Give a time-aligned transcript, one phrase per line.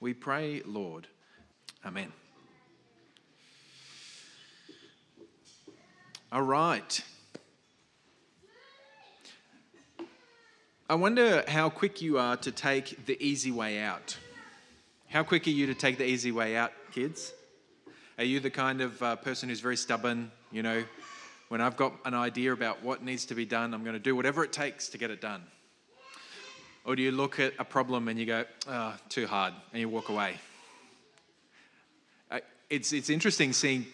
[0.00, 1.06] We pray, Lord.
[1.84, 2.10] Amen.
[6.32, 7.04] All right.
[10.88, 14.16] I wonder how quick you are to take the easy way out.
[15.08, 17.34] How quick are you to take the easy way out, kids?
[18.16, 20.30] Are you the kind of uh, person who's very stubborn?
[20.50, 20.82] You know,
[21.48, 24.16] when I've got an idea about what needs to be done, I'm going to do
[24.16, 25.42] whatever it takes to get it done.
[26.84, 29.88] Or do you look at a problem and you go, oh, too hard, and you
[29.88, 30.34] walk away?
[32.30, 32.38] Uh,
[32.68, 33.86] it's, it's interesting seeing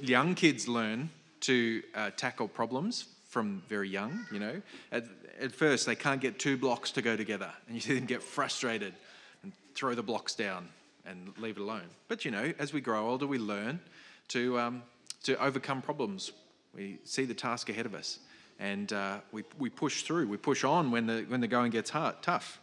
[0.00, 1.10] young kids learn
[1.40, 4.60] to uh, tackle problems from very young, you know.
[4.90, 5.04] At,
[5.40, 8.22] at first, they can't get two blocks to go together, and you see them get
[8.22, 8.94] frustrated
[9.42, 10.68] and throw the blocks down
[11.06, 11.88] and leave it alone.
[12.08, 13.80] But, you know, as we grow older, we learn
[14.28, 14.82] to, um,
[15.24, 16.32] to overcome problems.
[16.74, 18.18] We see the task ahead of us,
[18.58, 21.90] and uh, we, we push through, we push on when the, when the going gets
[21.90, 22.60] hard, tough.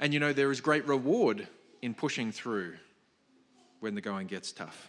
[0.00, 1.46] And, you know, there is great reward
[1.82, 2.74] in pushing through
[3.80, 4.88] when the going gets tough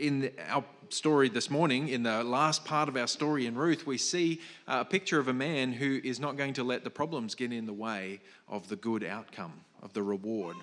[0.00, 3.98] in our story this morning, in the last part of our story in Ruth, we
[3.98, 7.52] see a picture of a man who is not going to let the problems get
[7.52, 10.56] in the way of the good outcome, of the reward.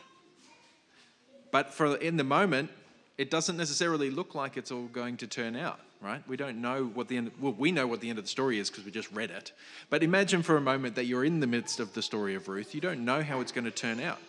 [1.52, 2.72] But for in the moment,
[3.18, 6.22] it doesn't necessarily look like it's all going to turn out, right?
[6.28, 8.60] We don't know what the end, well, we know what the end of the story
[8.60, 9.52] is because we just read it.
[9.90, 12.76] But imagine for a moment that you're in the midst of the story of Ruth.
[12.76, 14.20] You don't know how it's going to turn out.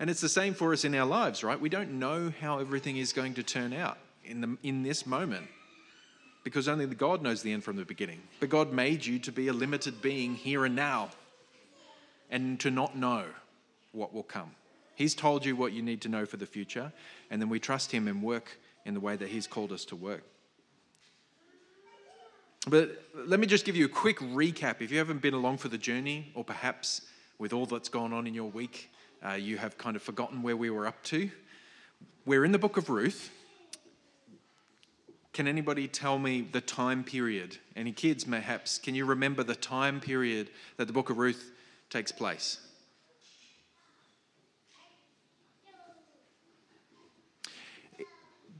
[0.00, 1.60] And it's the same for us in our lives, right?
[1.60, 5.46] We don't know how everything is going to turn out in, the, in this moment
[6.42, 8.20] because only the God knows the end from the beginning.
[8.40, 11.10] But God made you to be a limited being here and now
[12.30, 13.24] and to not know
[13.92, 14.50] what will come.
[14.94, 16.92] He's told you what you need to know for the future,
[17.30, 19.96] and then we trust Him and work in the way that He's called us to
[19.96, 20.22] work.
[22.68, 24.80] But let me just give you a quick recap.
[24.80, 27.02] If you haven't been along for the journey, or perhaps
[27.38, 28.90] with all that's gone on in your week,
[29.26, 31.30] uh, you have kind of forgotten where we were up to.
[32.24, 33.30] We're in the book of Ruth,
[35.34, 37.58] can anybody tell me the time period?
[37.74, 38.78] Any kids, perhaps?
[38.78, 41.50] Can you remember the time period that the book of Ruth
[41.90, 42.63] takes place?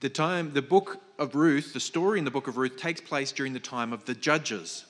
[0.05, 3.33] The time, the book of Ruth, the story in the book of Ruth takes place
[3.33, 4.85] during the time of the judges.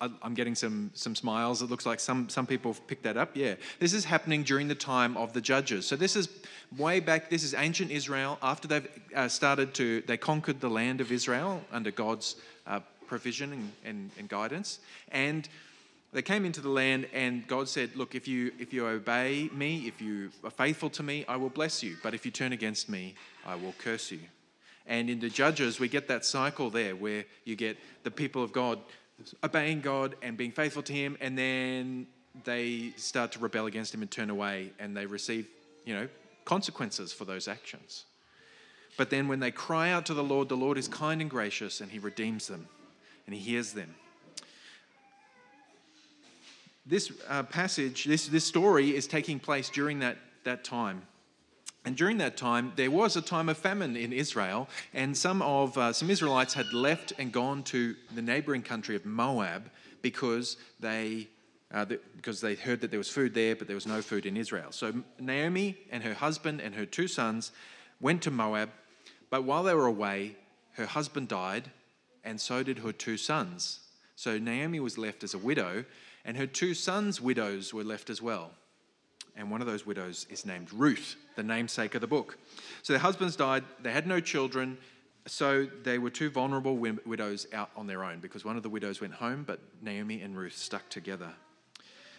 [0.00, 1.60] I'm getting some, some smiles.
[1.60, 3.36] It looks like some, some people have picked that up.
[3.36, 3.56] Yeah.
[3.78, 5.86] This is happening during the time of the judges.
[5.86, 6.30] So this is
[6.78, 7.28] way back.
[7.28, 11.62] This is ancient Israel after they've uh, started to, they conquered the land of Israel
[11.72, 12.36] under God's
[12.66, 14.78] uh, provision and, and, and guidance.
[15.12, 15.46] And
[16.14, 19.88] they came into the land and God said, look, if you, if you obey me,
[19.88, 21.96] if you are faithful to me, I will bless you.
[22.04, 24.20] But if you turn against me, I will curse you.
[24.86, 28.52] And in the Judges, we get that cycle there where you get the people of
[28.52, 28.78] God
[29.42, 32.06] obeying God and being faithful to Him, and then
[32.44, 35.48] they start to rebel against Him and turn away, and they receive,
[35.84, 36.08] you know,
[36.44, 38.04] consequences for those actions.
[38.96, 41.80] But then when they cry out to the Lord, the Lord is kind and gracious,
[41.80, 42.68] and He redeems them,
[43.26, 43.94] and He hears them.
[46.86, 51.02] This uh, passage, this, this story is taking place during that, that time.
[51.86, 55.76] And during that time, there was a time of famine in Israel, and some of
[55.76, 61.28] uh, some Israelites had left and gone to the neighboring country of Moab because they
[61.72, 64.26] uh, the, because they heard that there was food there, but there was no food
[64.26, 64.70] in Israel.
[64.70, 67.50] So Naomi and her husband and her two sons
[68.00, 68.70] went to Moab,
[69.28, 70.36] but while they were away,
[70.72, 71.70] her husband died,
[72.22, 73.80] and so did her two sons.
[74.16, 75.84] So Naomi was left as a widow,
[76.24, 78.52] and her two sons' widows were left as well
[79.36, 82.38] and one of those widows is named Ruth, the namesake of the book.
[82.82, 84.78] So their husbands died, they had no children,
[85.26, 89.00] so they were two vulnerable widows out on their own because one of the widows
[89.00, 91.30] went home, but Naomi and Ruth stuck together.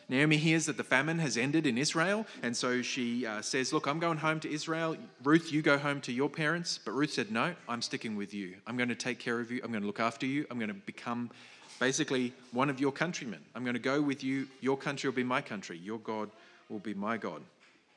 [0.08, 3.88] Naomi hears that the famine has ended in Israel, and so she uh, says, Look,
[3.88, 4.96] I'm going home to Israel.
[5.24, 6.80] Ruth, you go home to your parents.
[6.84, 8.58] But Ruth said, No, I'm sticking with you.
[8.68, 9.62] I'm going to take care of you.
[9.64, 10.46] I'm going to look after you.
[10.52, 11.32] I'm going to become
[11.80, 13.42] basically one of your countrymen.
[13.54, 14.48] I'm going to go with you.
[14.62, 15.78] Your country will be my country.
[15.78, 16.30] Your God
[16.70, 17.42] will be my God.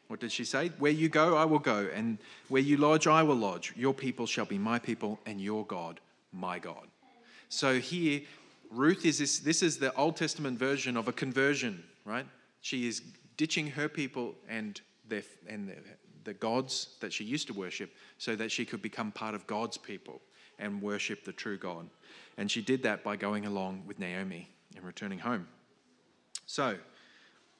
[0.08, 0.70] What did she say?
[0.78, 3.74] Where you go, I will go, and where you lodge, I will lodge.
[3.76, 6.00] Your people shall be my people, and your God,
[6.32, 6.86] my God.
[7.50, 8.22] So here,
[8.70, 12.26] Ruth is this, this is the Old Testament version of a conversion, right?
[12.62, 13.02] She is
[13.36, 15.76] ditching her people and their, and their,
[16.24, 19.76] the gods that she used to worship so that she could become part of God's
[19.76, 20.20] people
[20.58, 21.88] and worship the true God.
[22.38, 25.48] And she did that by going along with Naomi and returning home.
[26.46, 26.76] So,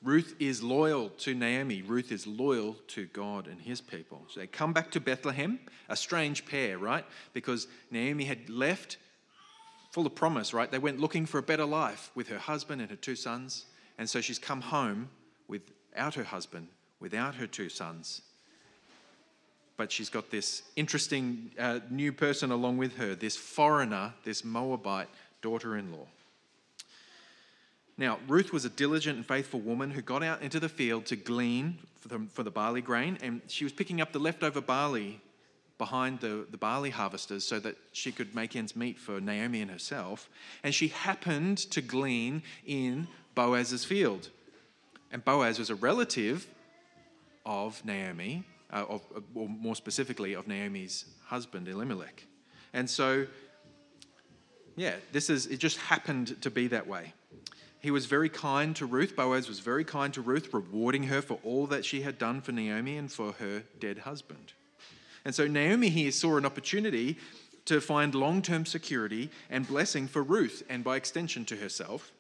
[0.03, 1.83] Ruth is loyal to Naomi.
[1.83, 4.23] Ruth is loyal to God and his people.
[4.29, 5.59] So they come back to Bethlehem,
[5.89, 7.05] a strange pair, right?
[7.33, 8.97] Because Naomi had left
[9.91, 10.71] full of promise, right?
[10.71, 13.67] They went looking for a better life with her husband and her two sons.
[13.99, 15.09] And so she's come home
[15.49, 16.69] without her husband,
[17.01, 18.23] without her two sons.
[19.79, 25.09] But she's got this interesting uh, new person along with her, this foreigner, this Moabite
[25.41, 26.07] daughter in law.
[27.97, 31.17] Now, Ruth was a diligent and faithful woman who got out into the field to
[31.17, 35.21] glean for the, for the barley grain, and she was picking up the leftover barley
[35.79, 39.71] behind the, the barley harvesters so that she could make ends meet for Naomi and
[39.71, 40.29] herself.
[40.65, 44.29] And she happened to glean in Boaz's field.
[45.13, 46.49] And Boaz was a relative
[47.47, 49.03] of Naomi, uh, of,
[49.35, 52.25] or more specifically, of Naomi's husband, Elimelech.
[52.73, 53.27] And so,
[54.77, 57.13] yeah, this is, it just happened to be that way.
[57.81, 59.15] He was very kind to Ruth.
[59.15, 62.53] Boaz was very kind to Ruth, rewarding her for all that she had done for
[62.53, 64.53] Naomi and for her dead husband.
[65.25, 67.19] And so Naomi here saw an opportunity
[67.67, 72.13] to find long term security and blessing for Ruth and by extension to herself.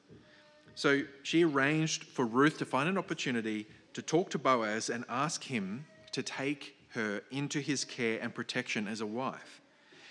[0.74, 5.42] So she arranged for Ruth to find an opportunity to talk to Boaz and ask
[5.42, 5.86] him
[6.18, 9.60] to take her into his care and protection as a wife.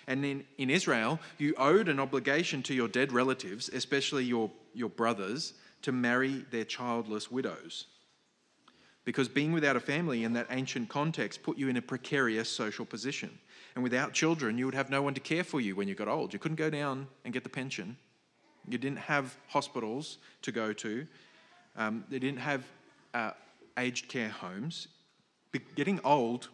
[0.07, 4.89] And in, in Israel, you owed an obligation to your dead relatives, especially your, your
[4.89, 7.87] brothers, to marry their childless widows
[9.07, 12.85] because being without a family in that ancient context put you in a precarious social
[12.85, 13.39] position.
[13.73, 16.09] And without children, you would have no one to care for you when you got
[16.09, 16.33] old.
[16.33, 17.95] You couldn't go down and get the pension.
[18.67, 21.07] You didn't have hospitals to go to.
[21.77, 22.65] Um, they didn't have
[23.13, 23.31] uh,
[23.77, 24.89] aged care homes.
[25.51, 26.49] Be- getting old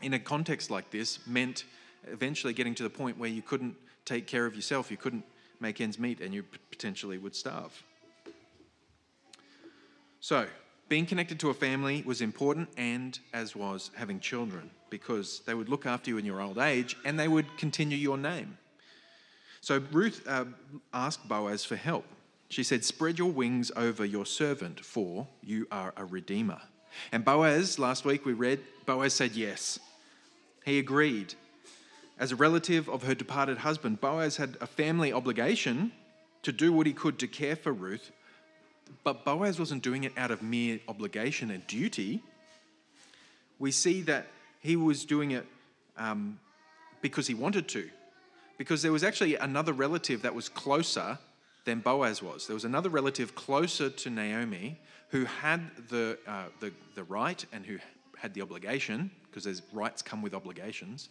[0.00, 1.64] in a context like this meant
[2.08, 5.24] eventually getting to the point where you couldn't take care of yourself, you couldn't
[5.60, 7.82] make ends meet, and you potentially would starve.
[10.20, 10.46] So,
[10.88, 15.68] being connected to a family was important, and as was having children, because they would
[15.68, 18.58] look after you in your old age and they would continue your name.
[19.62, 20.44] So Ruth uh,
[20.92, 22.04] asked Boaz for help.
[22.48, 26.60] She said, Spread your wings over your servant, for you are a redeemer.
[27.10, 29.78] And Boaz, last week we read, Boaz said yes.
[30.64, 31.34] He agreed.
[32.18, 35.92] As a relative of her departed husband, Boaz had a family obligation
[36.42, 38.12] to do what he could to care for Ruth
[39.04, 42.22] but Boaz wasn't doing it out of mere obligation and duty.
[43.58, 44.26] We see that
[44.60, 45.46] he was doing it
[45.96, 46.38] um,
[47.00, 47.88] because he wanted to,
[48.58, 51.18] because there was actually another relative that was closer
[51.64, 52.46] than Boaz was.
[52.46, 54.78] There was another relative closer to Naomi
[55.08, 57.78] who had the, uh, the, the right and who
[58.18, 61.08] had the obligation, because there's rights come with obligations,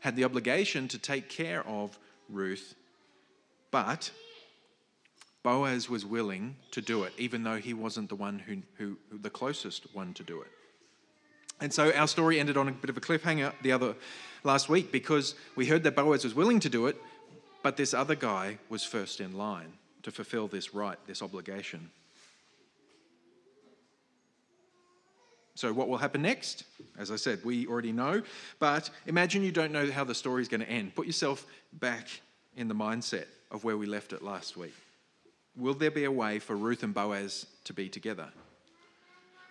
[0.00, 1.98] had the obligation to take care of
[2.28, 2.74] Ruth,
[3.70, 4.10] but
[5.42, 9.18] Boaz was willing to do it, even though he wasn't the one who, who, who,
[9.18, 10.48] the closest one to do it.
[11.60, 13.94] And so our story ended on a bit of a cliffhanger the other
[14.44, 17.00] last week because we heard that Boaz was willing to do it,
[17.62, 19.72] but this other guy was first in line
[20.02, 21.90] to fulfill this right, this obligation.
[25.54, 26.64] So, what will happen next?
[26.98, 28.22] As I said, we already know,
[28.58, 30.94] but imagine you don't know how the story is going to end.
[30.94, 32.08] Put yourself back
[32.56, 34.74] in the mindset of where we left it last week.
[35.56, 38.28] Will there be a way for Ruth and Boaz to be together?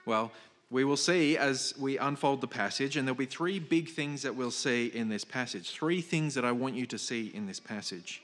[0.05, 0.31] Well,
[0.71, 4.33] we will see as we unfold the passage, and there'll be three big things that
[4.33, 5.71] we'll see in this passage.
[5.71, 8.23] Three things that I want you to see in this passage.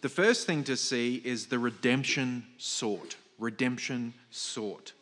[0.00, 3.16] The first thing to see is the redemption sought.
[3.38, 4.94] Redemption sought.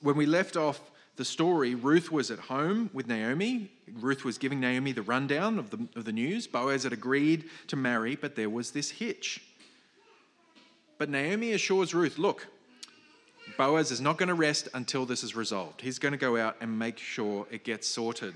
[0.00, 0.80] When we left off
[1.16, 3.72] the story, Ruth was at home with Naomi.
[3.98, 6.46] Ruth was giving Naomi the rundown of the, of the news.
[6.46, 9.42] Boaz had agreed to marry, but there was this hitch.
[10.96, 12.46] But Naomi assures Ruth, look,
[13.56, 15.80] Boaz is not going to rest until this is resolved.
[15.80, 18.34] He's going to go out and make sure it gets sorted.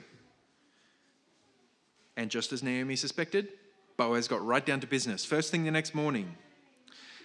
[2.16, 3.48] And just as Naomi suspected,
[3.96, 5.24] Boaz got right down to business.
[5.24, 6.36] First thing the next morning.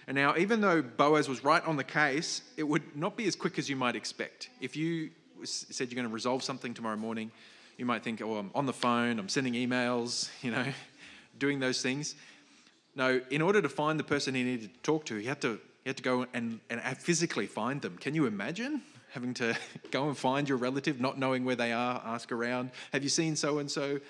[0.06, 3.36] And now, even though Boaz was right on the case, it would not be as
[3.36, 4.50] quick as you might expect.
[4.60, 5.10] If you
[5.44, 7.30] said you're going to resolve something tomorrow morning,
[7.76, 10.66] you might think, oh, I'm on the phone, I'm sending emails, you know,
[11.38, 12.14] doing those things.
[12.94, 15.60] No, in order to find the person he needed to talk to, he had to,
[15.84, 17.96] he had to go and, and physically find them.
[17.98, 18.82] Can you imagine
[19.12, 19.56] having to
[19.90, 22.70] go and find your relative, not knowing where they are, ask around?
[22.92, 24.00] Have you seen so and so?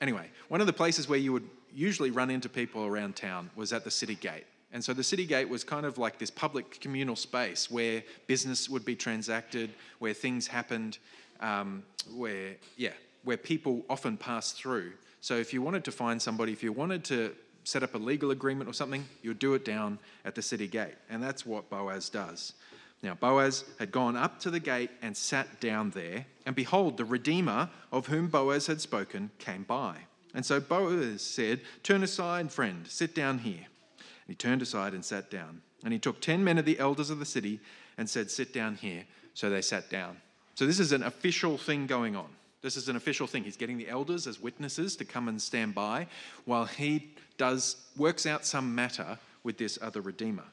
[0.00, 3.72] Anyway, one of the places where you would usually run into people around town was
[3.72, 4.44] at the city gate.
[4.72, 8.70] And so the city gate was kind of like this public communal space where business
[8.70, 10.98] would be transacted, where things happened,
[11.40, 11.82] um,
[12.14, 12.92] where, yeah,
[13.24, 14.92] where people often passed through.
[15.20, 18.30] So if you wanted to find somebody, if you wanted to set up a legal
[18.30, 20.94] agreement or something, you would do it down at the city gate.
[21.08, 22.54] And that's what Boaz does.
[23.02, 27.04] Now, Boaz had gone up to the gate and sat down there, and behold, the
[27.04, 29.96] Redeemer of whom Boaz had spoken came by.
[30.34, 33.66] And so Boaz said, Turn aside, friend, sit down here.
[33.98, 35.62] And he turned aside and sat down.
[35.84, 37.60] And he took ten men of the elders of the city
[37.98, 39.04] and said, Sit down here.
[39.34, 40.18] So they sat down.
[40.54, 42.28] So this is an official thing going on.
[42.62, 43.42] This is an official thing.
[43.42, 46.06] He's getting the elders as witnesses to come and stand by
[46.44, 50.44] while he does works out some matter with this other redeemer.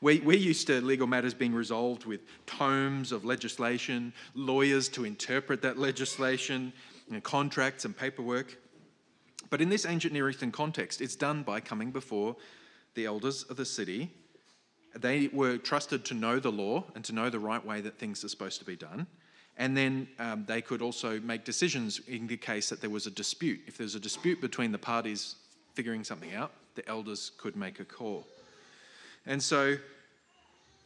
[0.00, 5.60] We, we're used to legal matters being resolved with tomes of legislation, lawyers to interpret
[5.62, 6.72] that legislation,
[7.10, 8.56] know, contracts and paperwork.
[9.50, 12.36] But in this ancient Near Eastern context, it's done by coming before
[12.94, 14.12] the elders of the city.
[14.94, 18.24] They were trusted to know the law and to know the right way that things
[18.24, 19.06] are supposed to be done.
[19.58, 23.10] And then um, they could also make decisions in the case that there was a
[23.10, 23.60] dispute.
[23.66, 25.34] If there's a dispute between the parties
[25.74, 28.24] figuring something out, the elders could make a call.
[29.26, 29.76] And so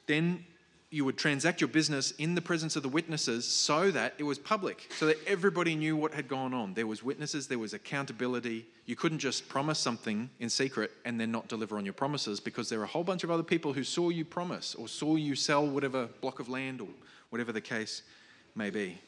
[0.06, 0.44] then
[0.92, 4.38] you would transact your business in the presence of the witnesses so that it was
[4.38, 6.74] public, so that everybody knew what had gone on.
[6.74, 8.66] There was witnesses, there was accountability.
[8.84, 12.68] You couldn't just promise something in secret and then not deliver on your promises because
[12.68, 15.34] there were a whole bunch of other people who saw you promise or saw you
[15.34, 16.88] sell whatever block of land or
[17.30, 18.02] whatever the case
[18.54, 18.98] may be.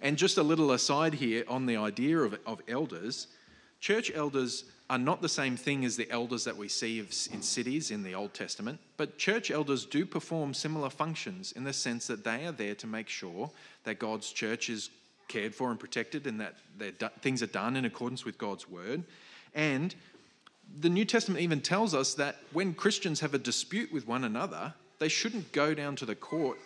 [0.00, 3.28] And just a little aside here on the idea of, of elders,
[3.80, 7.90] church elders are not the same thing as the elders that we see in cities
[7.90, 12.22] in the Old Testament, but church elders do perform similar functions in the sense that
[12.22, 13.50] they are there to make sure
[13.84, 14.90] that God's church is
[15.28, 19.04] cared for and protected and that things are done in accordance with God's word.
[19.54, 19.94] And
[20.80, 24.74] the New Testament even tells us that when Christians have a dispute with one another,
[24.98, 26.58] they shouldn't go down to the court.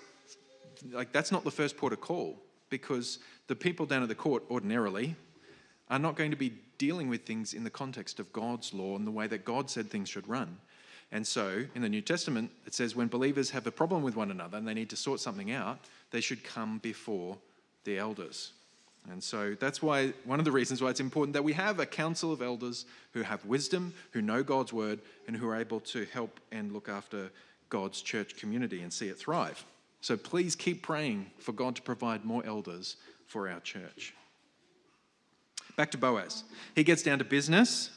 [0.90, 2.38] Like, that's not the first port of call
[2.70, 5.16] because the people down at the court ordinarily
[5.90, 9.06] are not going to be dealing with things in the context of God's law and
[9.06, 10.58] the way that God said things should run.
[11.11, 14.30] And so in the New Testament, it says when believers have a problem with one
[14.30, 15.80] another and they need to sort something out,
[16.11, 17.38] they should come before
[17.85, 18.52] the elders.
[19.11, 21.87] And so that's why one of the reasons why it's important that we have a
[21.87, 26.04] council of elders who have wisdom, who know God's word, and who are able to
[26.12, 27.30] help and look after
[27.70, 29.64] God's church community and see it thrive.
[30.00, 34.14] So please keep praying for God to provide more elders for our church.
[35.76, 36.45] Back to Boaz.
[36.75, 37.90] He gets down to business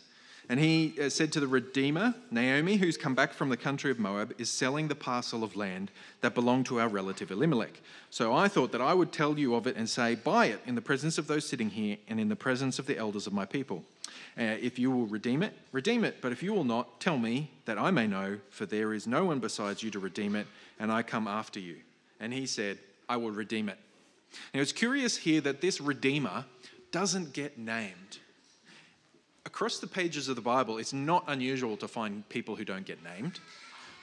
[0.50, 4.00] and he uh, said to the Redeemer, Naomi, who's come back from the country of
[4.00, 7.80] Moab, is selling the parcel of land that belonged to our relative Elimelech.
[8.10, 10.76] So I thought that I would tell you of it and say, Buy it in
[10.76, 13.46] the presence of those sitting here and in the presence of the elders of my
[13.46, 13.86] people.
[14.38, 16.18] Uh, if you will redeem it, redeem it.
[16.22, 19.24] But if you will not, tell me that I may know, for there is no
[19.24, 20.48] one besides you to redeem it,
[20.80, 21.78] and I come after you.
[22.22, 22.78] And he said,
[23.10, 23.78] I will redeem it.
[24.54, 26.46] Now it's curious here that this Redeemer
[26.92, 28.20] doesn't get named.
[29.46, 33.04] Across the pages of the Bible, it's not unusual to find people who don't get
[33.04, 33.40] named.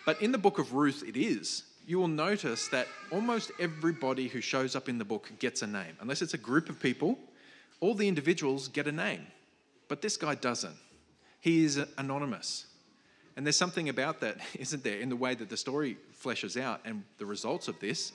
[0.05, 1.63] But in the book of Ruth, it is.
[1.87, 5.97] You will notice that almost everybody who shows up in the book gets a name.
[6.01, 7.19] Unless it's a group of people,
[7.81, 9.27] all the individuals get a name.
[9.87, 10.77] But this guy doesn't.
[11.41, 12.67] He is anonymous.
[13.39, 16.81] And there's something about that, isn't there, in the way that the story fleshes out
[16.85, 18.13] and the results of this.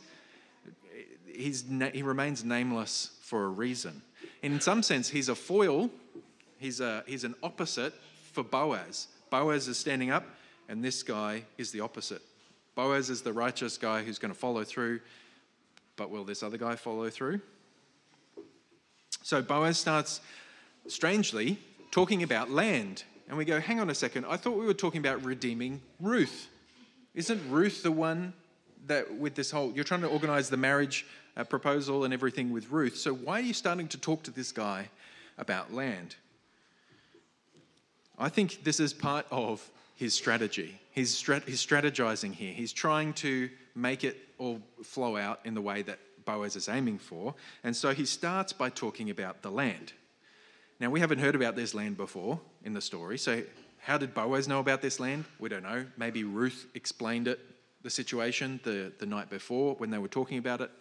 [1.26, 1.64] He's,
[1.94, 4.02] he remains nameless for a reason.
[4.44, 5.90] And in some sense, he's a foil,
[6.58, 7.94] he's, a, he's an opposite
[8.34, 9.08] for Boaz.
[9.30, 10.26] Boaz is standing up,
[10.68, 12.22] and this guy is the opposite.
[12.76, 15.00] Boaz is the righteous guy who's going to follow through,
[15.96, 17.40] but will this other guy follow through?
[19.22, 20.20] So Boaz starts,
[20.88, 21.60] strangely,
[21.92, 23.06] talking about land.
[23.34, 26.50] And we go, hang on a second, I thought we were talking about redeeming Ruth.
[27.16, 28.32] Isn't Ruth the one
[28.86, 31.04] that, with this whole, you're trying to organize the marriage
[31.36, 32.96] uh, proposal and everything with Ruth.
[32.96, 34.88] So why are you starting to talk to this guy
[35.40, 36.16] about land?
[38.20, 40.80] I think this is part of his strategy.
[40.92, 42.54] He's, strat- he's strategizing here.
[42.54, 47.00] He's trying to make it all flow out in the way that Boaz is aiming
[47.00, 47.34] for.
[47.64, 49.94] And so he starts by talking about the land.
[50.80, 53.18] Now, we haven't heard about this land before in the story.
[53.18, 53.44] So,
[53.80, 55.26] how did Boaz know about this land?
[55.40, 55.86] We don't know.
[55.98, 57.40] Maybe Ruth explained it,
[57.84, 60.72] the situation, the, the night before when they were talking about it.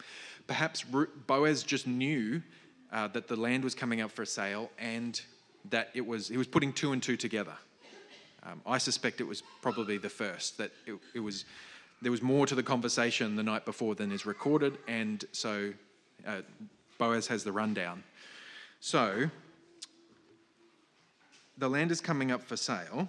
[0.47, 0.85] Perhaps
[1.27, 2.43] Boaz just knew
[2.93, 5.21] uh, that the land was coming up for sale and
[5.71, 7.55] that it was, he was putting two and two together.
[8.45, 11.45] Um, I suspect it was probably the first, that it, it, was,
[12.01, 15.73] there was more to the conversation the night before than is recorded, and so
[16.27, 16.41] uh,
[16.99, 18.03] Boaz has the rundown.
[18.81, 19.31] So,
[21.63, 23.07] the land is coming up for sale,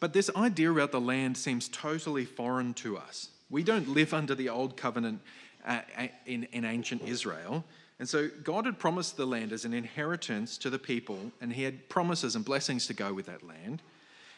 [0.00, 3.28] but this idea about the land seems totally foreign to us.
[3.48, 5.20] We don't live under the old covenant
[5.64, 5.82] uh,
[6.26, 7.64] in, in ancient Israel.
[8.00, 11.62] And so God had promised the land as an inheritance to the people, and He
[11.62, 13.82] had promises and blessings to go with that land.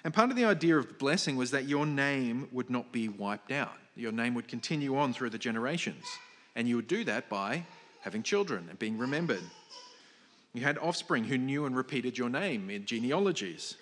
[0.04, 3.50] And part of the idea of blessing was that your name would not be wiped
[3.50, 3.78] out.
[3.97, 6.04] Your name would continue on through the generations.
[6.54, 7.64] And you would do that by
[8.02, 9.42] having children and being remembered.
[10.52, 13.76] You had offspring who knew and repeated your name in genealogies.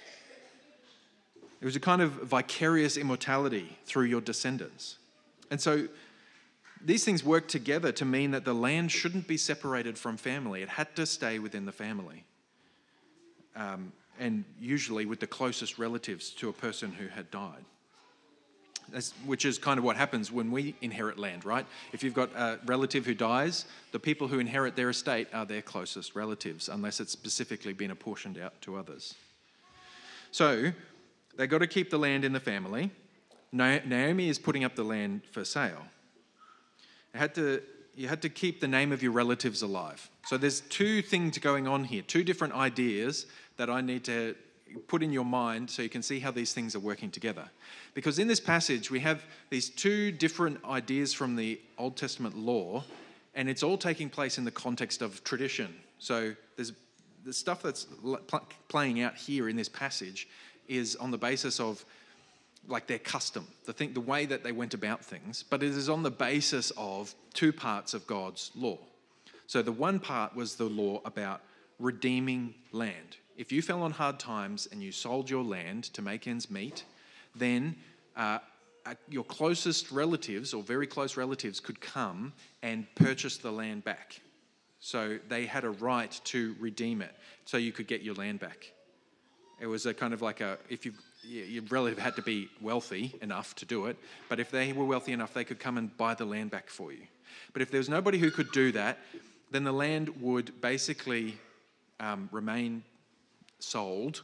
[1.60, 4.98] It was a kind of vicarious immortality through your descendants.
[5.50, 5.88] And so
[6.84, 10.62] these things work together to mean that the land shouldn't be separated from family.
[10.62, 12.24] It had to stay within the family.
[13.56, 17.64] Um, and usually with the closest relatives to a person who had died.
[19.26, 21.66] Which is kind of what happens when we inherit land, right?
[21.92, 25.60] If you've got a relative who dies, the people who inherit their estate are their
[25.60, 29.14] closest relatives, unless it's specifically been apportioned out to others.
[30.30, 30.72] So
[31.36, 32.90] they've got to keep the land in the family.
[33.52, 35.84] Naomi is putting up the land for sale.
[37.14, 37.62] It had to,
[37.94, 40.10] you had to keep the name of your relatives alive.
[40.26, 43.26] So there's two things going on here, two different ideas
[43.58, 44.34] that I need to
[44.86, 47.48] put in your mind so you can see how these things are working together.
[47.94, 52.84] Because in this passage, we have these two different ideas from the Old Testament law,
[53.34, 55.74] and it's all taking place in the context of tradition.
[55.98, 56.72] So there's
[57.24, 57.86] the stuff that's
[58.68, 60.28] playing out here in this passage
[60.66, 61.84] is on the basis of
[62.66, 65.88] like their custom, the thing, the way that they went about things, but it is
[65.88, 68.78] on the basis of two parts of God's law.
[69.46, 71.40] So the one part was the law about
[71.78, 73.16] redeeming land.
[73.38, 76.82] If you fell on hard times and you sold your land to make ends meet,
[77.36, 77.76] then
[78.16, 78.40] uh,
[79.08, 82.32] your closest relatives or very close relatives could come
[82.64, 84.20] and purchase the land back.
[84.80, 87.14] So they had a right to redeem it
[87.44, 88.72] so you could get your land back.
[89.60, 90.92] It was a kind of like a, if you,
[91.22, 93.96] your relative had to be wealthy enough to do it,
[94.28, 96.92] but if they were wealthy enough, they could come and buy the land back for
[96.92, 97.06] you.
[97.52, 98.98] But if there was nobody who could do that,
[99.52, 101.38] then the land would basically
[102.00, 102.82] um, remain
[103.58, 104.22] sold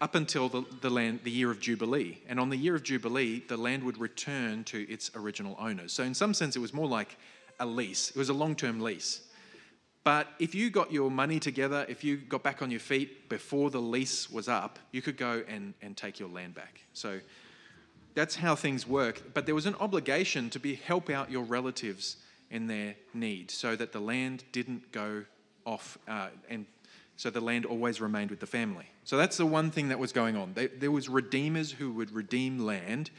[0.00, 2.18] up until the, the land the year of jubilee.
[2.28, 5.92] And on the year of jubilee the land would return to its original owners.
[5.92, 7.16] So in some sense it was more like
[7.60, 8.10] a lease.
[8.10, 9.22] It was a long-term lease.
[10.04, 13.70] But if you got your money together if you got back on your feet before
[13.70, 16.80] the lease was up you could go and, and take your land back.
[16.92, 17.20] So
[18.14, 19.34] that's how things work.
[19.34, 22.16] But there was an obligation to be help out your relatives
[22.50, 25.24] in their need so that the land didn't go
[25.64, 26.64] off uh, and
[27.16, 28.86] so the land always remained with the family.
[29.04, 30.54] So that's the one thing that was going on.
[30.54, 33.10] there was redeemers who would redeem land,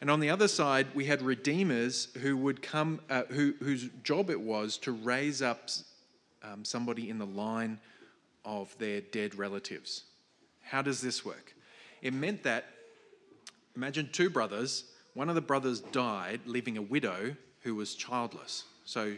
[0.00, 4.30] and on the other side we had redeemers who would come, uh, who, whose job
[4.30, 5.70] it was to raise up
[6.42, 7.78] um, somebody in the line
[8.44, 10.04] of their dead relatives.
[10.62, 11.54] How does this work?
[12.02, 12.66] It meant that
[13.76, 14.84] imagine two brothers.
[15.14, 18.64] One of the brothers died, leaving a widow who was childless.
[18.84, 19.16] So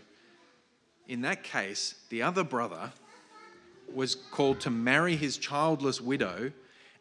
[1.08, 2.92] in that case, the other brother
[3.94, 6.52] was called to marry his childless widow,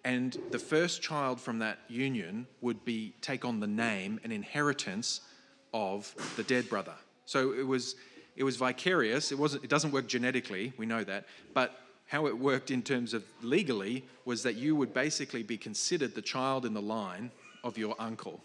[0.03, 5.21] and the first child from that union would be take on the name and inheritance
[5.73, 6.95] of the dead brother.
[7.25, 7.95] So it was
[8.35, 9.31] it was vicarious.
[9.31, 9.63] It wasn't.
[9.63, 10.73] It doesn't work genetically.
[10.77, 14.93] We know that, but how it worked in terms of legally was that you would
[14.93, 17.31] basically be considered the child in the line
[17.63, 18.41] of your uncle.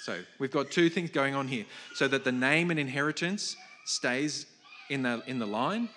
[0.00, 1.64] So we've got two things going on here.
[1.94, 4.46] So that the name and inheritance stays
[4.90, 5.88] in the in the line,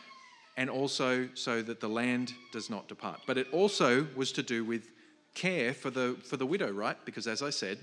[0.57, 3.21] and also so that the land does not depart.
[3.27, 4.91] But it also was to do with
[5.33, 6.97] care for the, for the widow, right?
[7.05, 7.77] Because as I said,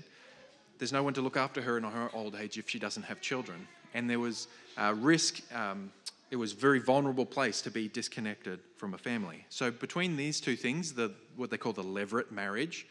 [0.79, 3.21] there's no one to look after her in her old age if she doesn't have
[3.21, 3.67] children.
[3.93, 5.91] And there was uh, risk, um,
[6.31, 9.45] it was a very vulnerable place to be disconnected from a family.
[9.49, 12.87] So between these two things, the, what they call the levirate marriage,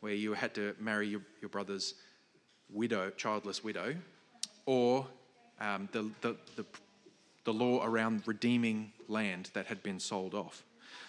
[0.00, 1.94] where you had to marry your, your brother's
[2.70, 3.94] widow, childless widow,
[4.64, 5.06] or
[5.60, 6.64] um, the, the, the
[7.46, 10.62] the law around redeeming land that had been sold off.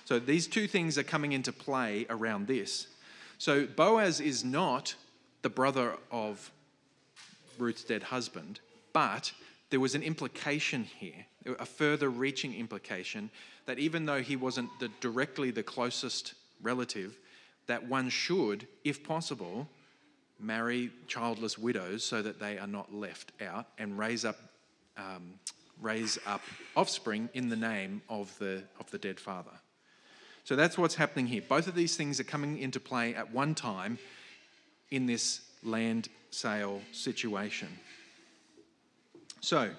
[0.06, 2.88] So these two things are coming into play around this.
[3.38, 4.96] So Boaz is not
[5.42, 6.52] the brother of
[7.58, 8.62] Ruth's dead husband,
[8.94, 9.34] but
[9.70, 11.26] there was an implication here,
[11.60, 13.30] a further reaching implication
[13.66, 17.18] that even though he wasn't the, directly the closest relative,
[17.66, 19.68] that one should, if possible,
[20.40, 24.38] marry childless widows so that they are not left out and raise up
[24.98, 25.34] um,
[25.82, 26.42] raise up
[26.76, 29.52] offspring in the name of the, of the dead father.
[30.44, 31.42] So that's what's happening here.
[31.48, 34.00] Both of these things are coming into play at one time
[34.92, 37.68] in this land sale situation.
[39.42, 39.70] So,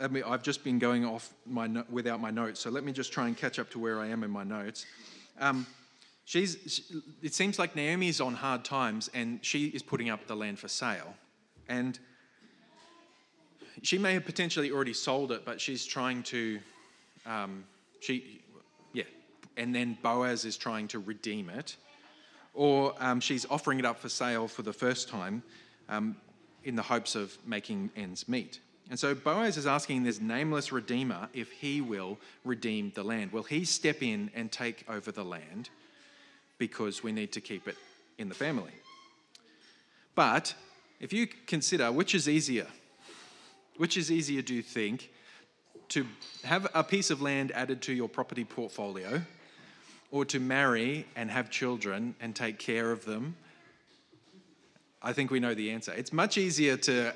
[0.00, 2.92] I mean, I've just been going off my no- without my notes, so let me
[2.92, 4.86] just try and catch up to where I am in my notes.
[5.40, 5.66] Um,
[6.24, 6.82] she's, she,
[7.22, 10.58] it seems like Naomi is on hard times and she is putting up the land
[10.58, 11.14] for sale.
[11.68, 11.98] And
[13.82, 16.58] she may have potentially already sold it, but she's trying to,
[17.26, 17.64] um,
[18.00, 18.40] she,
[18.92, 19.04] yeah,
[19.56, 21.76] and then Boaz is trying to redeem it,
[22.54, 25.42] or um, she's offering it up for sale for the first time
[25.88, 26.16] um,
[26.64, 28.60] in the hopes of making ends meet.
[28.90, 33.32] And so Boaz is asking this nameless redeemer if he will redeem the land.
[33.32, 35.68] Will he step in and take over the land
[36.56, 37.76] because we need to keep it
[38.16, 38.72] in the family?
[40.14, 40.54] But
[41.00, 42.66] if you consider which is easier,
[43.78, 45.10] which is easier, do you think,
[45.88, 46.06] to
[46.44, 49.22] have a piece of land added to your property portfolio
[50.10, 53.34] or to marry and have children and take care of them?
[55.00, 55.92] I think we know the answer.
[55.92, 57.12] It's much easier to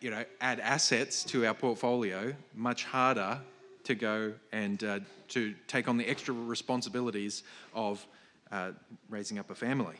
[0.00, 3.40] you know, add assets to our portfolio, much harder
[3.82, 7.42] to go and uh, to take on the extra responsibilities
[7.74, 8.06] of
[8.52, 8.70] uh,
[9.10, 9.96] raising up a family.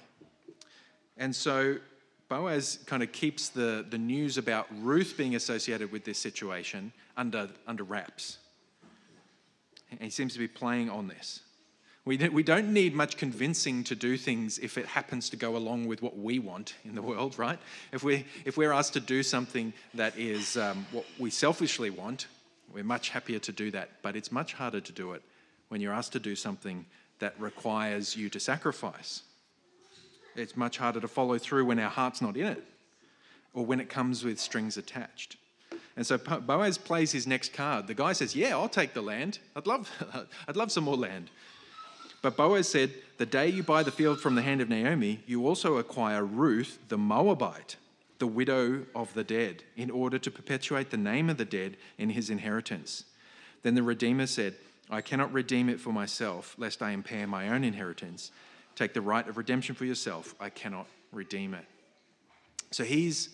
[1.16, 1.77] And so
[2.28, 7.48] Boaz kind of keeps the, the news about Ruth being associated with this situation under,
[7.66, 8.38] under wraps.
[9.90, 11.40] And he seems to be playing on this.
[12.06, 15.87] We, we don't need much convincing to do things if it happens to go along
[15.87, 17.58] with what we want in the world, right?
[17.92, 22.26] If, we, if we're asked to do something that is um, what we selfishly want,
[22.72, 24.02] we're much happier to do that.
[24.02, 25.22] But it's much harder to do it
[25.68, 26.84] when you're asked to do something
[27.20, 29.22] that requires you to sacrifice.
[30.37, 32.64] It's much harder to follow through when our heart's not in it
[33.53, 35.37] or when it comes with strings attached.
[35.97, 37.87] And so Boaz plays his next card.
[37.87, 39.38] The guy says, Yeah, I'll take the land.
[39.55, 39.90] I'd love,
[40.49, 41.31] I'd love some more land.
[42.20, 45.47] But Boaz said, The day you buy the field from the hand of Naomi, you
[45.47, 47.77] also acquire Ruth the Moabite,
[48.18, 52.11] the widow of the dead, in order to perpetuate the name of the dead in
[52.11, 53.05] his inheritance.
[53.62, 54.55] Then the Redeemer said,
[54.90, 58.31] I cannot redeem it for myself, lest I impair my own inheritance.
[58.76, 60.34] Take the right of redemption for yourself.
[60.40, 61.64] I cannot redeem it.
[62.70, 63.28] So he's,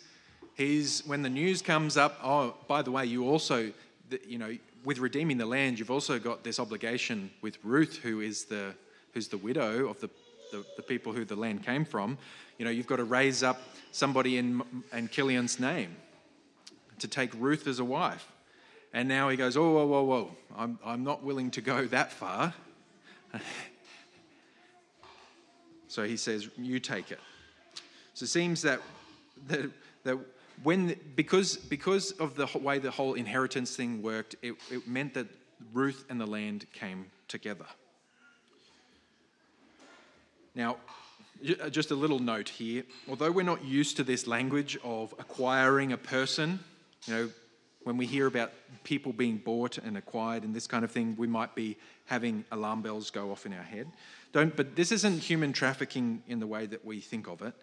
[0.54, 3.72] he's when the news comes up, oh, by the way, you also,
[4.26, 8.44] you know, with redeeming the land, you've also got this obligation with Ruth, who is
[8.44, 8.74] the,
[9.12, 10.10] who's the widow of the,
[10.52, 12.18] the, the people who the land came from.
[12.58, 13.60] You know, you've got to raise up
[13.92, 15.96] somebody in, in Chilion's name
[16.98, 18.30] to take Ruth as a wife.
[18.92, 22.12] And now he goes, oh, whoa, whoa, whoa, I'm, I'm not willing to go that
[22.12, 22.54] far.
[25.90, 27.18] So he says, You take it.
[28.14, 28.80] So it seems that,
[29.48, 29.70] that,
[30.04, 30.18] that
[30.62, 35.26] when, because, because of the way the whole inheritance thing worked, it, it meant that
[35.72, 37.66] Ruth and the land came together.
[40.54, 40.76] Now,
[41.60, 42.84] uh, just a little note here.
[43.08, 46.60] Although we're not used to this language of acquiring a person,
[47.06, 47.30] you know,
[47.84, 48.52] when we hear about
[48.84, 52.82] people being bought and acquired and this kind of thing, we might be having alarm
[52.82, 53.86] bells go off in our head.
[54.32, 57.54] Don't, but this isn't human trafficking in the way that we think of it.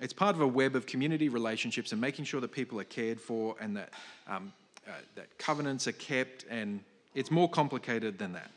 [0.00, 3.20] It's part of a web of community relationships and making sure that people are cared
[3.20, 3.90] for and that,
[4.28, 4.52] um,
[4.86, 6.80] uh, that covenants are kept, and
[7.14, 8.50] it's more complicated than that.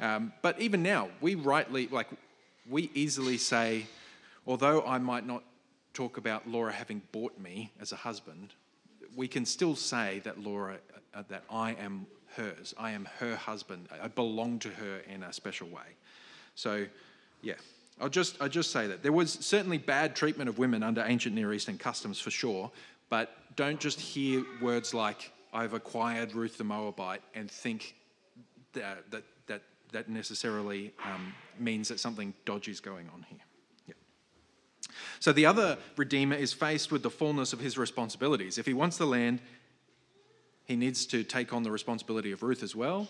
[0.00, 2.08] Um, but even now, we rightly, like,
[2.70, 3.86] we easily say,
[4.46, 5.42] although I might not
[5.94, 8.54] talk about Laura having bought me as a husband,
[9.16, 10.78] we can still say that Laura,
[11.14, 12.74] uh, that I am hers.
[12.78, 13.88] I am her husband.
[14.02, 15.96] I belong to her in a special way.
[16.54, 16.86] So,
[17.42, 17.54] yeah,
[18.00, 19.02] I'll just, I'll just say that.
[19.02, 22.70] There was certainly bad treatment of women under ancient Near Eastern customs for sure,
[23.08, 27.94] but don't just hear words like, I've acquired Ruth the Moabite and think
[28.74, 33.40] that, that, that, that necessarily um, means that something dodgy is going on here.
[35.20, 38.58] So the other Redeemer is faced with the fullness of his responsibilities.
[38.58, 39.40] If he wants the land,
[40.64, 43.08] he needs to take on the responsibility of Ruth as well,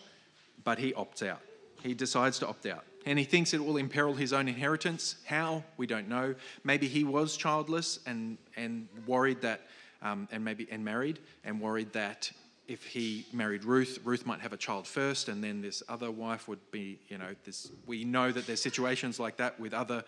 [0.65, 1.41] but he opts out.
[1.83, 5.17] He decides to opt out and he thinks it will imperil his own inheritance.
[5.25, 5.65] How?
[5.79, 6.35] We don't know.
[6.63, 9.63] Maybe he was childless and, and worried that,
[10.03, 12.31] um, and maybe and married, and worried that
[12.67, 16.49] if he married Ruth, Ruth might have a child first, and then this other wife
[16.49, 17.71] would be, you know, this.
[17.87, 20.05] We know that there's situations like that with other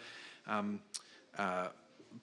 [0.47, 0.81] um,
[1.39, 1.69] uh,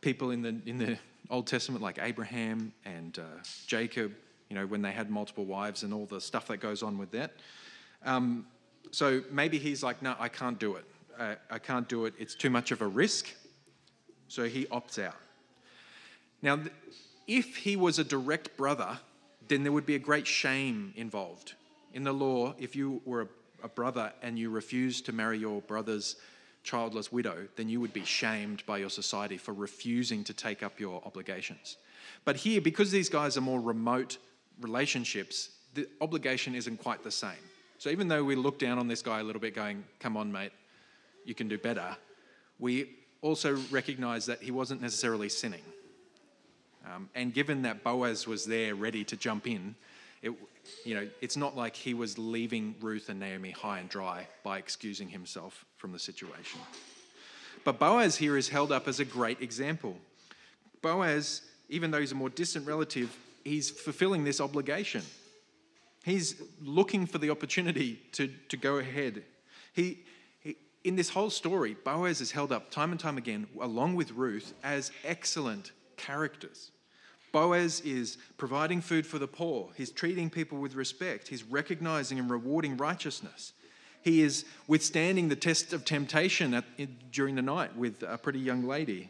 [0.02, 0.98] people in the in the
[1.30, 3.24] Old Testament, like Abraham and uh,
[3.66, 4.14] Jacob.
[4.50, 7.12] You know, when they had multiple wives and all the stuff that goes on with
[7.12, 7.34] that.
[8.06, 8.46] Um,
[8.92, 10.86] so maybe he's like, no, I can't do it.
[11.20, 12.14] Uh, I can't do it.
[12.18, 13.28] It's too much of a risk.
[14.30, 15.16] So he opts out.
[16.42, 16.60] Now,
[17.28, 19.00] if he was a direct brother,
[19.48, 21.54] then there would be a great shame involved.
[21.94, 23.28] In the law, if you were a,
[23.66, 26.16] a brother and you refused to marry your brother's
[26.68, 30.80] childless widow, then you would be shamed by your society for refusing to take up
[30.80, 31.78] your obligations.
[32.26, 34.18] But here, because these guys are more remote
[34.60, 37.44] relationships, the obligation isn't quite the same.
[37.78, 40.30] So even though we look down on this guy a little bit, going, come on,
[40.30, 40.52] mate,
[41.24, 41.96] you can do better,
[42.60, 42.90] we
[43.22, 45.64] also recognize that he wasn't necessarily sinning.
[46.86, 49.76] Um, and given that Boaz was there ready to jump in,
[50.22, 50.32] it,
[50.84, 54.58] you know, it's not like he was leaving Ruth and Naomi high and dry by
[54.58, 56.60] excusing himself from the situation.
[57.64, 59.98] But Boaz here is held up as a great example.
[60.82, 65.02] Boaz, even though he's a more distant relative, he's fulfilling this obligation.
[66.06, 69.24] He's looking for the opportunity to, to go ahead.
[69.74, 70.00] He,
[70.40, 74.12] he, in this whole story, Boaz is held up time and time again, along with
[74.12, 76.72] Ruth, as excellent characters.
[77.32, 79.70] Boaz is providing food for the poor.
[79.76, 81.28] He's treating people with respect.
[81.28, 83.54] He's recognizing and rewarding righteousness.
[84.04, 88.64] He is withstanding the test of temptation at, during the night with a pretty young
[88.64, 89.10] lady.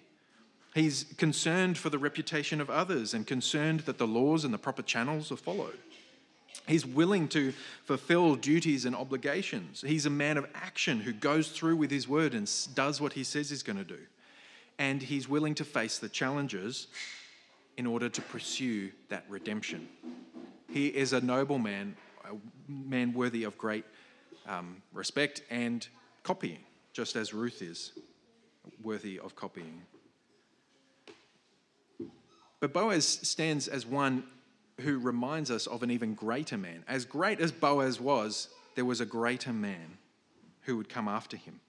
[0.74, 4.82] He's concerned for the reputation of others and concerned that the laws and the proper
[4.82, 5.78] channels are followed.
[6.68, 7.54] He's willing to
[7.86, 9.84] fulfill duties and obligations.
[9.86, 13.24] He's a man of action who goes through with his word and does what he
[13.24, 14.00] says he's going to do.
[14.78, 16.88] And he's willing to face the challenges
[17.78, 19.88] in order to pursue that redemption.
[20.70, 22.36] He is a noble man, a
[22.68, 23.86] man worthy of great
[24.48, 25.88] um, respect and
[26.24, 26.60] copying,
[26.94, 27.94] just as Ruth is
[28.84, 29.82] worthy of copying.
[32.60, 34.24] But Boaz stands as one
[34.82, 36.84] who reminds us of an even greater man.
[36.88, 39.98] As great as Boaz was, there was a greater man
[40.62, 41.60] who would come after him.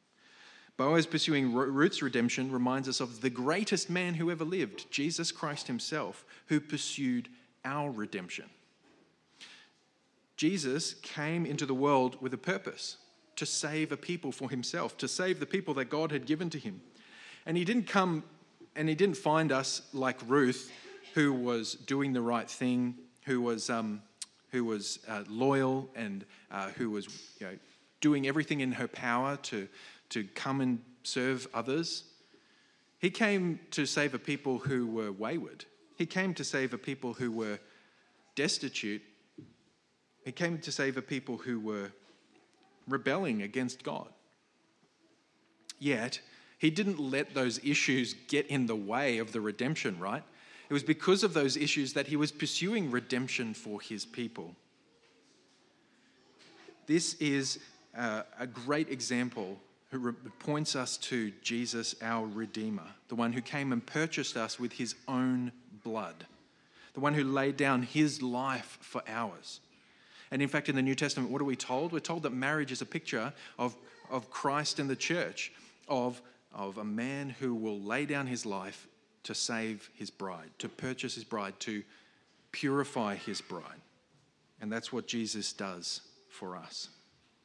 [0.78, 5.66] Boaz pursuing Ruth's redemption reminds us of the greatest man who ever lived, Jesus Christ
[5.66, 7.28] himself, who pursued
[7.64, 8.46] our redemption.
[10.36, 12.96] Jesus came into the world with a purpose
[13.34, 16.58] to save a people for himself, to save the people that God had given to
[16.58, 16.80] him.
[17.44, 18.22] And he didn't come
[18.76, 20.70] and he didn't find us like Ruth,
[21.14, 24.00] who was doing the right thing, who was, um,
[24.52, 27.08] who was uh, loyal, and uh, who was
[27.40, 27.58] you know,
[28.00, 29.66] doing everything in her power to,
[30.10, 32.04] to come and serve others.
[32.98, 35.64] He came to save a people who were wayward.
[35.96, 37.58] He came to save a people who were
[38.34, 39.02] destitute
[40.28, 41.90] he came to save a people who were
[42.86, 44.08] rebelling against God.
[45.78, 46.20] Yet,
[46.58, 50.22] he didn't let those issues get in the way of the redemption, right?
[50.68, 54.54] It was because of those issues that he was pursuing redemption for his people.
[56.86, 57.58] This is
[57.96, 59.58] uh, a great example
[59.90, 64.72] who points us to Jesus, our Redeemer, the one who came and purchased us with
[64.72, 66.26] his own blood,
[66.94, 69.60] the one who laid down his life for ours.
[70.30, 71.92] And in fact, in the New Testament, what are we told?
[71.92, 73.74] We're told that marriage is a picture of,
[74.10, 75.52] of Christ and the church,
[75.88, 76.20] of,
[76.54, 78.86] of a man who will lay down his life
[79.22, 81.82] to save his bride, to purchase his bride, to
[82.52, 83.80] purify his bride.
[84.60, 86.88] And that's what Jesus does for us.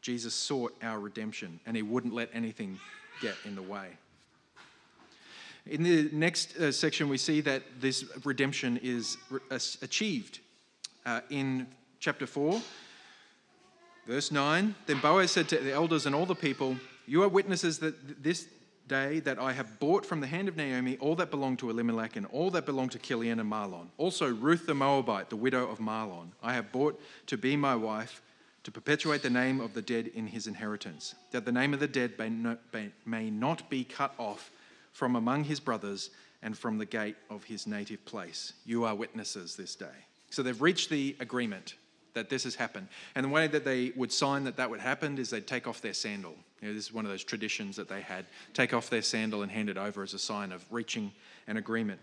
[0.03, 2.77] Jesus sought our redemption, and he wouldn't let anything
[3.21, 3.87] get in the way.
[5.65, 9.39] In the next uh, section, we see that this redemption is re-
[9.81, 10.39] achieved
[11.05, 11.67] uh, in
[12.01, 12.61] chapter 4,
[14.05, 14.75] verse 9.
[14.87, 16.75] Then Boaz said to the elders and all the people,
[17.07, 18.49] You are witnesses that this
[18.89, 22.17] day that I have bought from the hand of Naomi all that belonged to Elimelech
[22.17, 23.87] and all that belonged to Chilion and Mahlon.
[23.97, 28.21] Also Ruth the Moabite, the widow of Mahlon, I have bought to be my wife
[28.63, 31.87] to perpetuate the name of the dead in his inheritance, that the name of the
[31.87, 32.13] dead
[33.05, 34.51] may not be cut off
[34.91, 36.09] from among his brothers
[36.41, 38.53] and from the gate of his native place.
[38.65, 39.85] You are witnesses this day.
[40.29, 41.75] So they've reached the agreement
[42.13, 42.87] that this has happened.
[43.15, 45.81] And the way that they would sign that that would happen is they'd take off
[45.81, 46.35] their sandal.
[46.61, 49.41] You know, this is one of those traditions that they had take off their sandal
[49.41, 51.11] and hand it over as a sign of reaching
[51.47, 51.99] an agreement.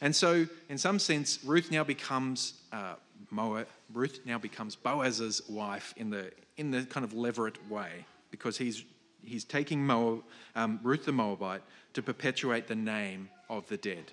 [0.00, 2.94] And so, in some sense, Ruth now becomes uh,
[3.30, 8.56] Moab, Ruth now becomes Boaz's wife in the in the kind of levirate way because
[8.58, 8.84] he's
[9.24, 10.22] he's taking Moab,
[10.56, 11.62] um, Ruth the Moabite
[11.94, 14.12] to perpetuate the name of the dead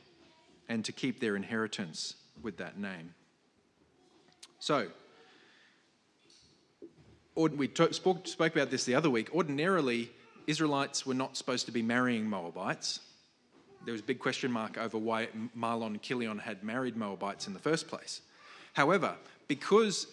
[0.67, 3.13] and to keep their inheritance with that name.
[4.59, 4.87] So,
[7.35, 9.33] we spoke, spoke about this the other week.
[9.33, 10.11] Ordinarily,
[10.47, 13.01] Israelites were not supposed to be marrying Moabites.
[13.85, 17.53] There was a big question mark over why Mahlon and Chilion had married Moabites in
[17.53, 18.21] the first place.
[18.73, 19.15] However,
[19.47, 20.07] because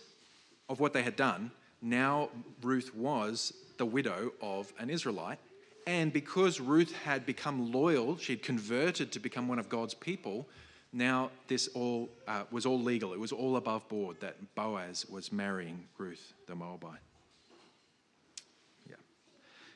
[0.68, 1.50] of what they had done,
[1.82, 2.30] now
[2.62, 5.38] Ruth was the widow of an Israelite.
[5.86, 10.46] And because Ruth had become loyal, she'd converted to become one of God's people,
[10.92, 13.12] now this all uh, was all legal.
[13.12, 17.00] It was all above board that Boaz was marrying Ruth the Moabite.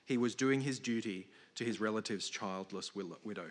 [0.08, 3.50] He was doing his duty to his relative's childless widow.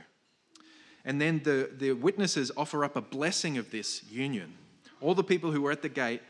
[1.07, 4.53] And then the, the witnesses offer up a blessing of this union.
[4.99, 6.21] All the people who were at the gate,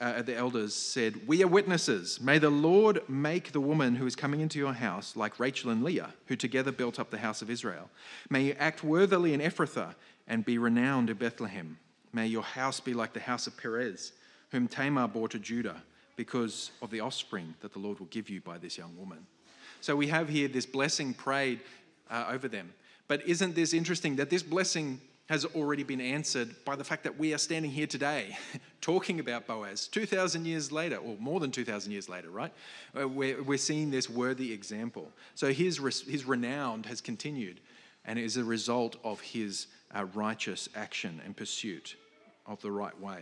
[0.00, 2.20] uh, the elders, said, We are witnesses.
[2.20, 5.84] May the Lord make the woman who is coming into your house like Rachel and
[5.84, 7.88] Leah, who together built up the house of Israel.
[8.28, 9.94] May you act worthily in Ephrathah
[10.26, 11.78] and be renowned in Bethlehem.
[12.12, 14.12] May your house be like the house of Perez,
[14.50, 15.84] whom Tamar bore to Judah
[16.16, 19.24] because of the offspring that the Lord will give you by this young woman.
[19.80, 21.60] So we have here this blessing prayed
[22.10, 22.72] uh, over them.
[23.08, 27.18] But isn't this interesting that this blessing has already been answered by the fact that
[27.18, 28.36] we are standing here today
[28.80, 32.52] talking about Boaz 2,000 years later, or more than 2,000 years later, right?
[32.98, 35.10] Uh, we're, we're seeing this worthy example.
[35.34, 37.60] So his, his renown has continued
[38.06, 41.96] and is a result of his uh, righteous action and pursuit
[42.46, 43.20] of the right way.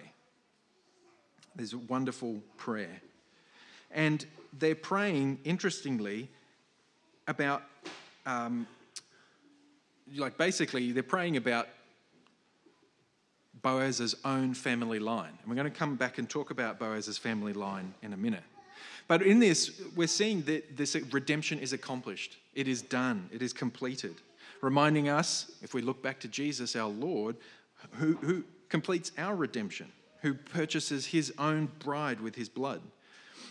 [1.57, 3.01] There's a wonderful prayer.
[3.91, 4.25] And
[4.57, 6.29] they're praying, interestingly,
[7.27, 7.63] about,
[8.27, 8.67] um,
[10.15, 11.69] like basically, they're praying about
[13.63, 15.33] Boaz's own family line.
[15.41, 18.45] And we're going to come back and talk about Boaz's family line in a minute.
[19.09, 23.53] But in this, we're seeing that this redemption is accomplished, it is done, it is
[23.53, 24.17] completed.
[24.63, 27.37] Reminding us, if we look back to Jesus, our Lord,
[27.93, 29.93] who, who completes our redemption,
[30.23, 32.81] who purchases his own bride with his blood.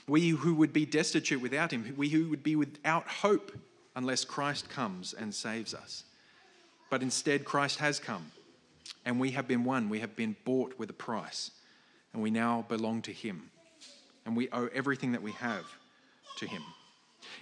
[0.08, 3.58] We who would be destitute without him, we who would be without hope
[3.96, 6.04] unless Christ comes and saves us.
[6.90, 8.32] But instead, Christ has come
[9.06, 9.90] and we have been won.
[9.90, 11.52] We have been bought with a price.
[12.14, 13.52] And we now belong to Him.
[14.26, 15.66] And we owe everything that we have
[16.38, 16.64] to Him.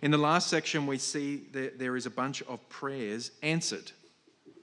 [0.01, 3.91] In the last section, we see that there is a bunch of prayers answered.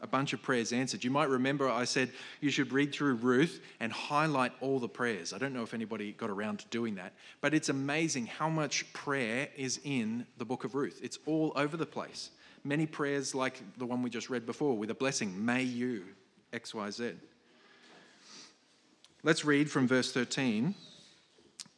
[0.02, 1.04] A bunch of prayers answered.
[1.04, 5.32] You might remember I said you should read through Ruth and highlight all the prayers.
[5.32, 7.12] I don't know if anybody got around to doing that,
[7.42, 11.00] but it's amazing how much prayer is in the book of Ruth.
[11.02, 12.30] It's all over the place.
[12.64, 16.04] Many prayers, like the one we just read before, with a blessing, may you,
[16.52, 17.16] XYZ.
[19.22, 20.74] Let's read from verse 13.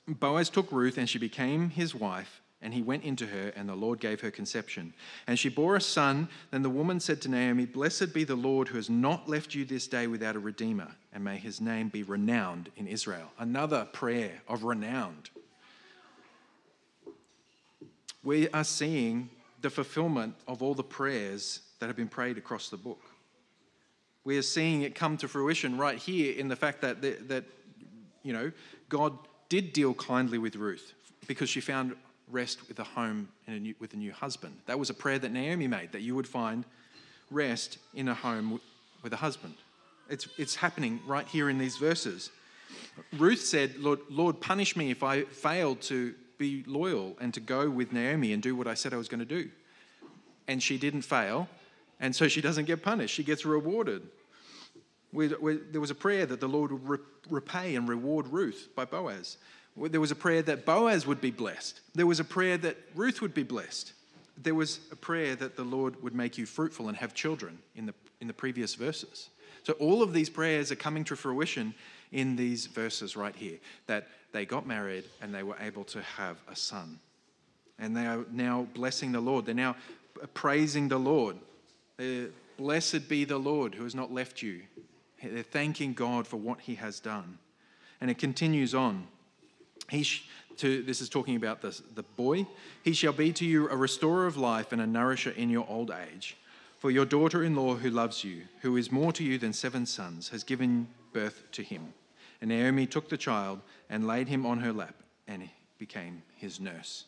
[0.08, 3.74] Boaz took Ruth, and she became his wife, and he went into her, and the
[3.74, 4.92] Lord gave her conception.
[5.26, 6.28] And she bore a son.
[6.50, 9.64] Then the woman said to Naomi, Blessed be the Lord who has not left you
[9.64, 13.30] this day without a redeemer, and may his name be renowned in Israel.
[13.38, 15.30] Another prayer of renowned.
[18.24, 19.30] We are seeing
[19.62, 23.00] the fulfillment of all the prayers that have been prayed across the book.
[24.24, 27.44] We are seeing it come to fruition right here in the fact that, that, that
[28.22, 28.52] you know,
[28.88, 29.16] God
[29.48, 30.92] did deal kindly with Ruth
[31.26, 31.94] because she found
[32.28, 34.54] rest with a home and a new, with a new husband.
[34.66, 36.64] That was a prayer that Naomi made, that you would find
[37.30, 38.60] rest in a home
[39.02, 39.54] with a husband.
[40.08, 42.30] It's, it's happening right here in these verses.
[43.18, 47.70] Ruth said, Lord, Lord, punish me if I fail to be loyal and to go
[47.70, 49.48] with Naomi and do what I said I was going to do.
[50.48, 51.48] And she didn't fail,
[52.00, 54.02] and so she doesn't get punished, she gets rewarded.
[55.12, 56.98] We, we, there was a prayer that the Lord would re,
[57.30, 59.36] repay and reward Ruth by Boaz.
[59.76, 61.80] There was a prayer that Boaz would be blessed.
[61.94, 63.92] There was a prayer that Ruth would be blessed.
[64.42, 67.86] There was a prayer that the Lord would make you fruitful and have children in
[67.86, 69.28] the, in the previous verses.
[69.62, 71.74] So all of these prayers are coming to fruition
[72.12, 76.36] in these verses right here that they got married and they were able to have
[76.48, 76.98] a son.
[77.78, 79.46] And they are now blessing the Lord.
[79.46, 79.76] They're now
[80.34, 81.36] praising the Lord
[81.98, 84.62] uh, blessed be the Lord who has not left you.
[85.22, 87.38] They're thanking God for what he has done.
[88.00, 89.06] And it continues on.
[89.88, 92.46] He sh- to, this is talking about the, the boy.
[92.82, 95.90] He shall be to you a restorer of life and a nourisher in your old
[95.90, 96.36] age.
[96.78, 99.86] For your daughter in law, who loves you, who is more to you than seven
[99.86, 101.94] sons, has given birth to him.
[102.42, 104.96] And Naomi took the child and laid him on her lap
[105.28, 107.04] and became his nurse.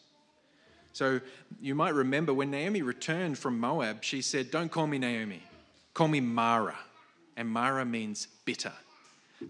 [0.93, 1.21] So
[1.61, 5.43] you might remember when Naomi returned from Moab, she said, Don't call me Naomi,
[5.93, 6.79] call me Mara.
[7.37, 8.73] And Mara means bitter.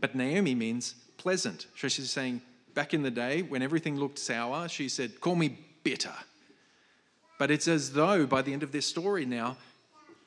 [0.01, 1.67] But Naomi means pleasant.
[1.77, 2.41] So she's saying,
[2.73, 6.15] back in the day when everything looked sour, she said, Call me bitter.
[7.39, 9.59] But it's as though by the end of this story now,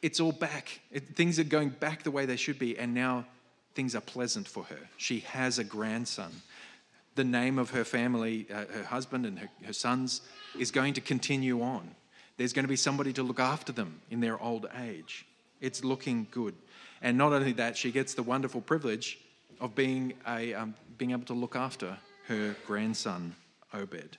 [0.03, 0.81] it's all back.
[0.91, 3.25] It, things are going back the way they should be, and now
[3.77, 4.89] things are pleasant for her.
[4.97, 6.31] She has a grandson
[7.17, 10.21] the name of her family, uh, her husband and her, her sons,
[10.57, 11.95] is going to continue on.
[12.37, 15.25] There's going to be somebody to look after them in their old age.
[15.59, 16.53] It's looking good.
[17.01, 19.19] And not only that, she gets the wonderful privilege
[19.59, 23.35] of being, a, um, being able to look after her grandson,
[23.73, 24.17] Obed.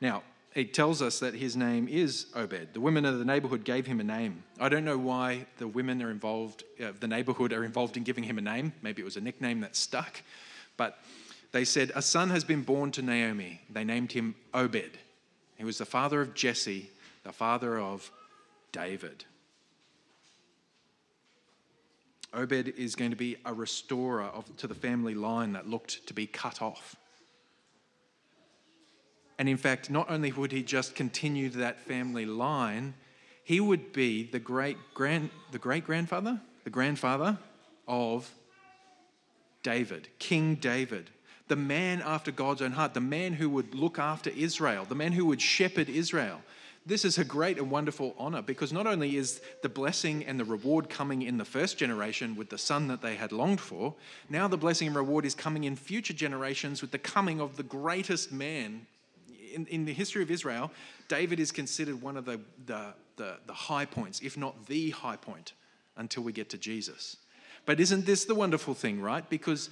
[0.00, 0.22] Now,
[0.54, 2.74] it tells us that his name is Obed.
[2.74, 4.44] The women of the neighborhood gave him a name.
[4.60, 8.24] I don't know why the women are involved, uh, the neighborhood are involved in giving
[8.24, 8.72] him a name.
[8.82, 10.22] Maybe it was a nickname that stuck.
[10.76, 10.98] But
[11.52, 13.60] they said, A son has been born to Naomi.
[13.70, 14.98] They named him Obed.
[15.56, 16.90] He was the father of Jesse,
[17.24, 18.10] the father of
[18.72, 19.24] David.
[22.34, 26.14] Obed is going to be a restorer of, to the family line that looked to
[26.14, 26.96] be cut off.
[29.42, 32.94] And in fact, not only would he just continue that family line,
[33.42, 37.36] he would be the great grand the great grandfather, the grandfather
[37.88, 38.30] of
[39.64, 41.10] David, King David,
[41.48, 45.10] the man after God's own heart, the man who would look after Israel, the man
[45.10, 46.40] who would shepherd Israel,
[46.86, 50.44] This is a great and wonderful honor because not only is the blessing and the
[50.44, 53.96] reward coming in the first generation with the son that they had longed for,
[54.28, 57.64] now the blessing and reward is coming in future generations with the coming of the
[57.64, 58.86] greatest man.
[59.52, 60.70] In, in the history of Israel,
[61.08, 65.16] David is considered one of the, the, the, the high points, if not the high
[65.16, 65.52] point,
[65.96, 67.16] until we get to Jesus.
[67.66, 69.28] But isn't this the wonderful thing, right?
[69.28, 69.70] Because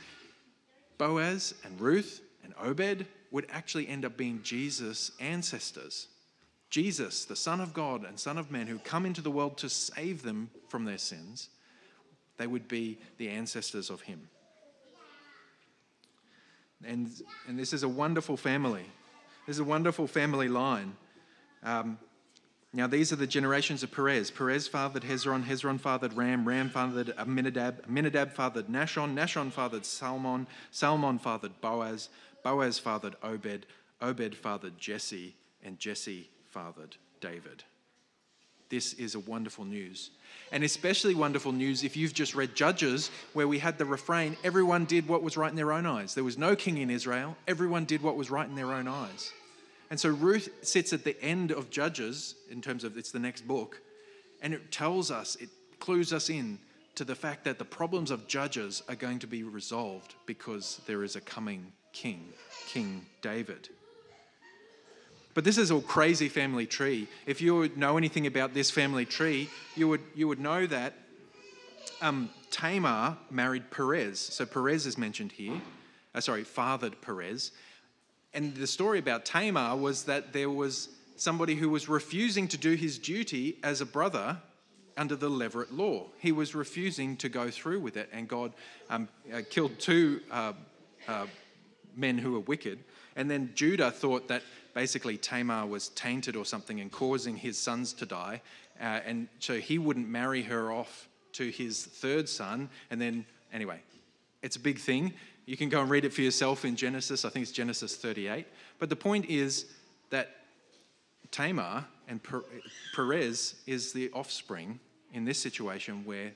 [0.98, 6.08] Boaz and Ruth and Obed would actually end up being Jesus' ancestors.
[6.68, 9.68] Jesus, the Son of God and Son of Man, who come into the world to
[9.68, 11.48] save them from their sins,
[12.36, 14.28] they would be the ancestors of him.
[16.86, 17.10] And,
[17.46, 18.84] and this is a wonderful family.
[19.50, 20.94] This is a wonderful family line.
[21.64, 21.98] Um,
[22.72, 24.30] now, these are the generations of Perez.
[24.30, 30.46] Perez fathered Hezron, Hezron fathered Ram, Ram fathered Amminadab, Amminadab fathered Nahshon, Nahshon fathered Salmon,
[30.70, 32.10] Salmon fathered Boaz,
[32.44, 33.66] Boaz fathered Obed,
[34.00, 35.34] Obed fathered Jesse,
[35.64, 37.64] and Jesse fathered David.
[38.68, 40.10] This is a wonderful news.
[40.52, 44.84] And especially wonderful news if you've just read Judges, where we had the refrain everyone
[44.84, 46.14] did what was right in their own eyes.
[46.14, 49.32] There was no king in Israel, everyone did what was right in their own eyes.
[49.90, 53.46] And so Ruth sits at the end of Judges, in terms of it's the next
[53.46, 53.82] book,
[54.40, 55.48] and it tells us, it
[55.80, 56.58] clues us in
[56.94, 61.02] to the fact that the problems of Judges are going to be resolved because there
[61.02, 62.32] is a coming king,
[62.68, 63.68] King David.
[65.34, 67.08] But this is all crazy family tree.
[67.26, 70.94] If you know anything about this family tree, you would, you would know that
[72.02, 74.18] um, Tamar married Perez.
[74.18, 75.60] So Perez is mentioned here.
[76.14, 77.52] Uh, sorry, fathered Perez.
[78.32, 82.74] And the story about Tamar was that there was somebody who was refusing to do
[82.74, 84.38] his duty as a brother
[84.96, 86.06] under the Levirate law.
[86.18, 88.52] He was refusing to go through with it, and God
[88.88, 90.52] um, uh, killed two uh,
[91.08, 91.26] uh,
[91.96, 92.78] men who were wicked.
[93.16, 94.42] And then Judah thought that
[94.74, 98.40] basically Tamar was tainted or something and causing his sons to die.
[98.80, 102.70] Uh, and so he wouldn't marry her off to his third son.
[102.90, 103.80] And then, anyway,
[104.42, 105.12] it's a big thing.
[105.46, 107.24] You can go and read it for yourself in Genesis.
[107.24, 108.46] I think it's Genesis 38.
[108.78, 109.66] But the point is
[110.10, 110.36] that
[111.30, 112.20] Tamar and
[112.94, 114.80] Perez is the offspring
[115.12, 116.32] in this situation where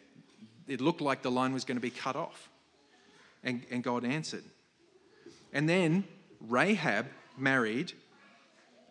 [0.66, 2.48] it looked like the line was going to be cut off.
[3.42, 4.44] And, and God answered.
[5.52, 6.04] And then
[6.40, 7.92] Rahab married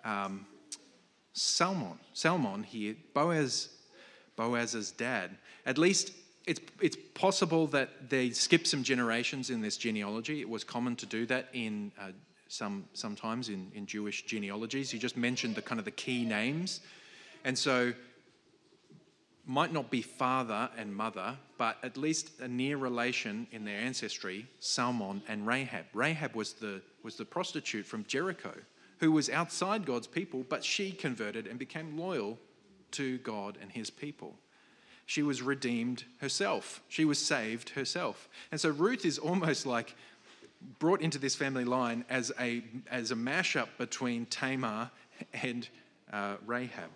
[0.05, 0.45] um,
[1.33, 1.99] Salmon.
[2.13, 3.69] Salmon here, Boaz,
[4.35, 5.31] Boaz's dad.
[5.65, 6.11] At least
[6.45, 10.41] it's, it's possible that they skip some generations in this genealogy.
[10.41, 12.09] It was common to do that in uh,
[12.47, 14.93] some sometimes in, in Jewish genealogies.
[14.93, 16.81] You just mentioned the kind of the key names,
[17.43, 17.93] and so
[19.45, 24.47] might not be father and mother, but at least a near relation in their ancestry,
[24.59, 25.85] Salmon and Rahab.
[25.93, 28.53] Rahab was the was the prostitute from Jericho
[28.99, 32.39] who was outside God's people, but she converted and became loyal
[32.91, 34.37] to God and his people.
[35.05, 36.81] She was redeemed herself.
[36.87, 38.29] She was saved herself.
[38.51, 39.95] And so Ruth is almost like
[40.79, 44.89] brought into this family line as a, as a mashup between Tamar
[45.33, 45.67] and
[46.11, 46.89] uh, Rahab.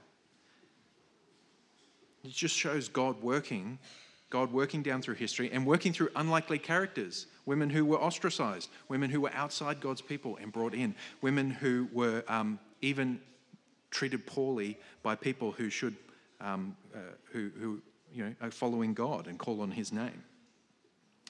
[2.24, 3.80] It just shows God working,
[4.30, 9.10] God working down through history and working through unlikely characters women who were ostracized, women
[9.10, 13.20] who were outside God's people and brought in, women who were um, even
[13.90, 15.96] treated poorly by people who should,
[16.42, 17.00] um, uh,
[17.32, 17.82] who, who
[18.14, 20.24] you know, following God and call on His name.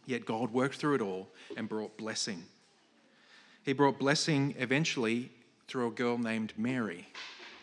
[0.06, 2.44] Yet God worked through it all and brought blessing.
[3.64, 5.30] He brought blessing eventually
[5.68, 7.08] through a girl named Mary.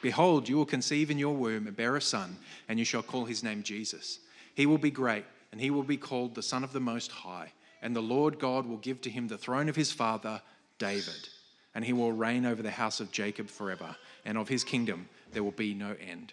[0.02, 2.36] Behold, you will conceive in your womb and bear a son,
[2.68, 4.18] and you shall call his name Jesus.
[4.54, 7.52] He will be great, and he will be called the Son of the Most High
[7.84, 10.40] and the Lord God will give to him the throne of his father,
[10.78, 11.28] David,
[11.74, 13.94] and he will reign over the house of Jacob forever,
[14.24, 16.32] and of his kingdom there will be no end.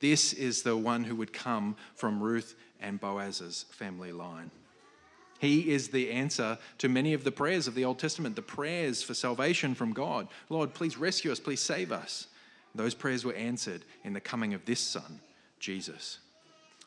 [0.00, 4.50] This is the one who would come from Ruth and Boaz's family line.
[5.38, 9.02] He is the answer to many of the prayers of the Old Testament, the prayers
[9.02, 10.28] for salvation from God.
[10.50, 12.26] Lord, please rescue us, please save us.
[12.74, 15.20] Those prayers were answered in the coming of this Son,
[15.58, 16.18] Jesus.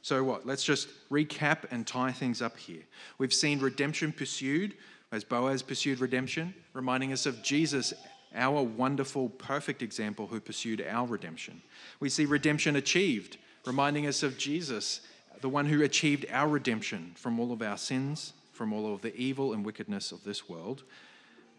[0.02, 0.46] So, what?
[0.46, 2.84] Let's just recap and tie things up here.
[3.18, 4.76] We've seen redemption pursued
[5.12, 7.94] as Boaz pursued redemption, reminding us of Jesus,
[8.36, 11.62] our wonderful, perfect example who pursued our redemption.
[12.00, 15.02] We see redemption achieved, reminding us of Jesus,
[15.42, 19.16] the one who achieved our redemption from all of our sins, from all of the
[19.16, 20.84] evil and wickedness of this world.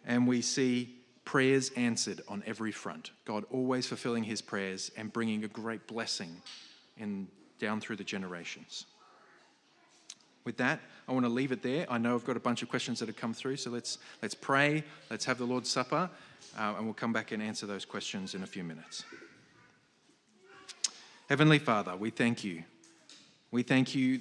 [0.07, 3.11] And we see prayers answered on every front.
[3.25, 6.37] God always fulfilling his prayers and bringing a great blessing
[6.97, 8.87] in down through the generations.
[10.45, 11.87] With that, I want to leave it there.
[11.89, 14.35] I know I've got a bunch of questions that have come through, so let's, let's
[14.35, 16.11] pray, let's have the Lord's Supper,
[16.59, 19.05] uh, and we'll come back and answer those questions in a few minutes.
[21.31, 22.63] Heavenly Father, we thank you.
[23.51, 24.13] We thank you